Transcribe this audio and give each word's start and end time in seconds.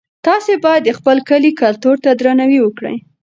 تاسي 0.27 0.53
باید 0.65 0.81
د 0.85 0.91
خپل 0.97 1.17
کلي 1.29 1.51
کلتور 1.61 1.95
ته 2.03 2.09
درناوی 2.19 2.59
وکړئ. 2.61 2.95